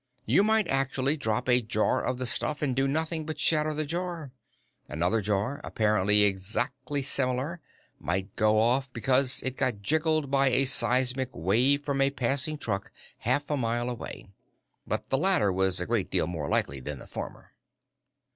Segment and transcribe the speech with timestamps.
[0.25, 3.85] You might actually drop a jar of the stuff and do nothing but shatter the
[3.85, 4.31] jar.
[4.89, 7.61] Another jar, apparently exactly similar,
[7.99, 12.91] might go off because it got jiggled by a seismic wave from a passing truck
[13.19, 14.25] half a mile away.
[14.87, 17.53] But the latter was a great deal more likely than the former."